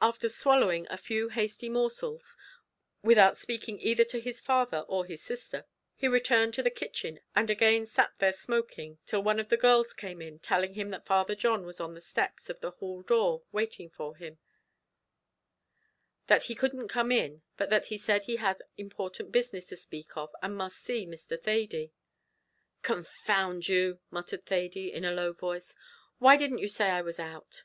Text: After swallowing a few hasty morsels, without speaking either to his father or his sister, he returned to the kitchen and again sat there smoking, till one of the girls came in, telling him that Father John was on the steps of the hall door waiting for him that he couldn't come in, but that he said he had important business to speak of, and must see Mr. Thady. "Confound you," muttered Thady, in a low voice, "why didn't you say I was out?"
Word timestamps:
After 0.00 0.28
swallowing 0.28 0.88
a 0.90 0.96
few 0.96 1.28
hasty 1.28 1.68
morsels, 1.68 2.36
without 3.04 3.36
speaking 3.36 3.78
either 3.80 4.02
to 4.02 4.18
his 4.20 4.40
father 4.40 4.78
or 4.88 5.04
his 5.04 5.22
sister, 5.22 5.66
he 5.94 6.08
returned 6.08 6.52
to 6.54 6.64
the 6.64 6.68
kitchen 6.70 7.20
and 7.36 7.48
again 7.48 7.86
sat 7.86 8.12
there 8.18 8.32
smoking, 8.32 8.98
till 9.06 9.22
one 9.22 9.38
of 9.38 9.50
the 9.50 9.56
girls 9.56 9.92
came 9.92 10.20
in, 10.20 10.40
telling 10.40 10.74
him 10.74 10.90
that 10.90 11.06
Father 11.06 11.36
John 11.36 11.64
was 11.64 11.78
on 11.78 11.94
the 11.94 12.00
steps 12.00 12.50
of 12.50 12.58
the 12.58 12.72
hall 12.72 13.02
door 13.02 13.44
waiting 13.52 13.88
for 13.88 14.16
him 14.16 14.40
that 16.26 16.46
he 16.50 16.56
couldn't 16.56 16.88
come 16.88 17.12
in, 17.12 17.42
but 17.56 17.70
that 17.70 17.86
he 17.86 17.96
said 17.98 18.24
he 18.24 18.38
had 18.42 18.64
important 18.76 19.30
business 19.30 19.66
to 19.66 19.76
speak 19.76 20.16
of, 20.16 20.34
and 20.42 20.56
must 20.56 20.76
see 20.78 21.06
Mr. 21.06 21.40
Thady. 21.40 21.92
"Confound 22.82 23.68
you," 23.68 24.00
muttered 24.10 24.44
Thady, 24.44 24.92
in 24.92 25.04
a 25.04 25.12
low 25.12 25.30
voice, 25.30 25.76
"why 26.18 26.36
didn't 26.36 26.58
you 26.58 26.66
say 26.66 26.90
I 26.90 27.02
was 27.02 27.20
out?" 27.20 27.62